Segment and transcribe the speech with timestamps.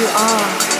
[0.00, 0.79] you are.